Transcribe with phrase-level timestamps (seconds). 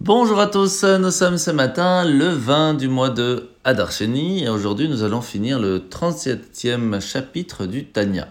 [0.00, 4.48] Bonjour à tous, nous sommes ce matin le 20 du mois de Adar Sheni et
[4.48, 8.28] aujourd'hui nous allons finir le 37e chapitre du Tanya.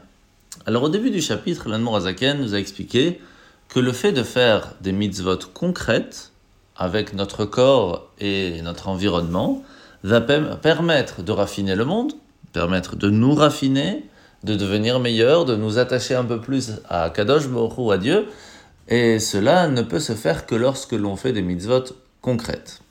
[0.66, 3.20] Alors au début du chapitre, l'Anmour Azaken nous a expliqué
[3.68, 6.32] que le fait de faire des mitzvot concrètes
[6.78, 9.62] avec notre corps et notre environnement
[10.04, 12.14] va permettre de raffiner le monde,
[12.54, 14.06] permettre de nous raffiner,
[14.46, 18.26] de devenir meilleur, de nous attacher un peu plus à Kadosh Baruch à Dieu,
[18.88, 21.84] et cela ne peut se faire que lorsque l'on fait des mitzvot
[22.22, 22.82] concrètes.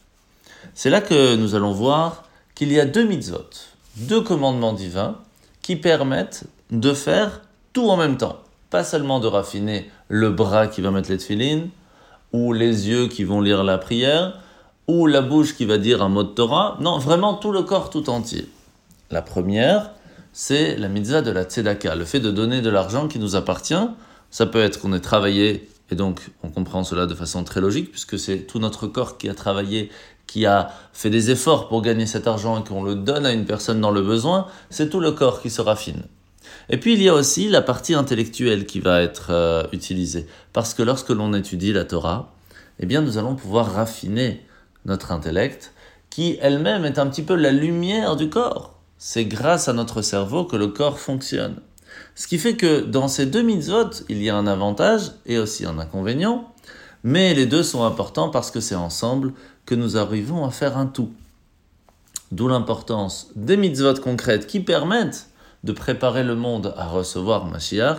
[0.75, 3.49] C'est là que nous allons voir qu'il y a deux mitzvot,
[3.97, 5.17] deux commandements divins
[5.63, 7.43] qui permettent de faire
[7.73, 8.41] tout en même temps.
[8.71, 11.71] Pas seulement de raffiner le bras qui va mettre les tefillines,
[12.33, 14.41] ou les yeux qui vont lire la prière,
[14.89, 16.77] ou la bouche qui va dire un mot de Torah.
[16.81, 18.49] Non, vraiment tout le corps tout entier.
[19.11, 19.91] La première,
[20.33, 23.75] c'est la mitzvah de la tzedaka, le fait de donner de l'argent qui nous appartient.
[24.31, 27.91] Ça peut être qu'on ait travaillé et donc, on comprend cela de façon très logique,
[27.91, 29.91] puisque c'est tout notre corps qui a travaillé,
[30.27, 33.45] qui a fait des efforts pour gagner cet argent et qu'on le donne à une
[33.45, 36.03] personne dans le besoin, c'est tout le corps qui se raffine.
[36.69, 40.27] Et puis, il y a aussi la partie intellectuelle qui va être euh, utilisée.
[40.53, 42.35] Parce que lorsque l'on étudie la Torah,
[42.81, 44.45] eh bien, nous allons pouvoir raffiner
[44.85, 45.73] notre intellect,
[46.11, 48.81] qui elle-même est un petit peu la lumière du corps.
[48.99, 51.61] C'est grâce à notre cerveau que le corps fonctionne.
[52.15, 55.67] Ce qui fait que dans ces deux mitzvot, il y a un avantage et aussi
[55.67, 56.53] un inconvénient,
[57.05, 59.33] mais les deux sont importants parce que c'est ensemble
[59.65, 61.13] que nous arrivons à faire un tout.
[62.33, 65.31] D'où l'importance des mitzvot concrètes qui permettent
[65.65, 67.99] de préparer le monde à recevoir Mashiach,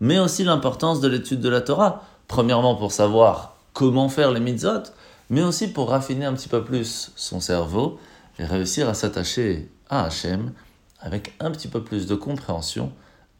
[0.00, 4.82] mais aussi l'importance de l'étude de la Torah, premièrement pour savoir comment faire les mitzvot,
[5.30, 7.98] mais aussi pour raffiner un petit peu plus son cerveau
[8.38, 10.52] et réussir à s'attacher à Hachem
[11.00, 12.92] avec un petit peu plus de compréhension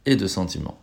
[0.06, 0.78] et de sentiments.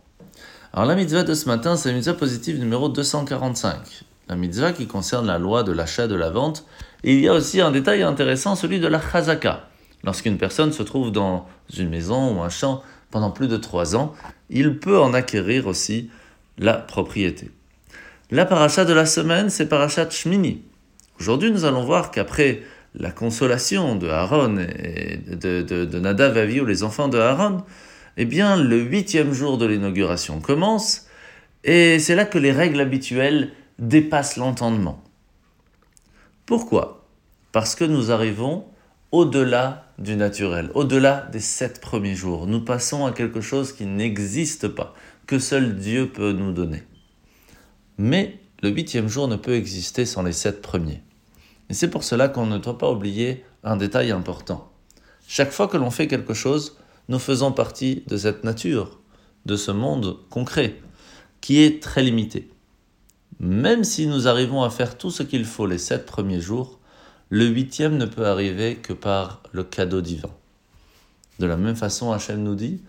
[0.72, 4.04] Alors la mitzvah de ce matin, c'est la mitzvah positive numéro 245.
[4.28, 6.64] La mitzvah qui concerne la loi de l'achat de la vente.
[7.04, 9.68] Et il y a aussi un détail intéressant, celui de la chazaka.
[10.04, 14.14] Lorsqu'une personne se trouve dans une maison ou un champ pendant plus de trois ans,
[14.48, 16.10] il peut en acquérir aussi
[16.58, 17.50] la propriété.
[18.30, 20.62] La paracha de la semaine, c'est parachat Shmini.
[21.20, 22.62] Aujourd'hui, nous allons voir qu'après
[22.94, 27.62] la consolation de Aaron et de, de, de Nadav et les enfants de Aaron,
[28.16, 31.06] eh bien, le huitième jour de l'inauguration commence,
[31.64, 35.02] et c'est là que les règles habituelles dépassent l'entendement.
[36.46, 37.06] Pourquoi?
[37.52, 38.66] Parce que nous arrivons
[39.12, 42.46] au-delà du naturel, au-delà des sept premiers jours.
[42.46, 44.94] Nous passons à quelque chose qui n'existe pas,
[45.26, 46.82] que seul Dieu peut nous donner.
[47.98, 51.02] Mais le huitième jour ne peut exister sans les sept premiers.
[51.68, 54.70] Et c'est pour cela qu'on ne doit pas oublier un détail important.
[55.28, 58.98] Chaque fois que l'on fait quelque chose, nous faisons partie de cette nature,
[59.46, 60.80] de ce monde concret,
[61.40, 62.48] qui est très limité.
[63.40, 66.78] Même si nous arrivons à faire tout ce qu'il faut les sept premiers jours,
[67.28, 70.30] le huitième ne peut arriver que par le cadeau divin.
[71.38, 72.80] De la même façon, Hachem nous dit,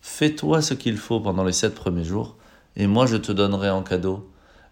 [0.00, 2.36] fais-toi ce qu'il faut pendant les sept premiers jours,
[2.76, 4.30] et moi je te donnerai en cadeau,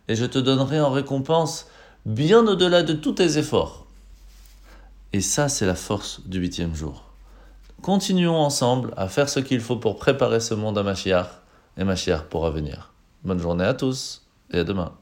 [0.08, 1.66] et je te donnerai en récompense
[2.06, 3.86] bien au-delà de tous tes efforts.
[5.12, 7.07] Et ça, c'est la force du huitième jour.
[7.82, 11.28] Continuons ensemble à faire ce qu'il faut pour préparer ce monde à Mashiach
[11.76, 12.92] et Mashiach pourra venir.
[13.22, 14.92] Bonne journée à tous et à demain.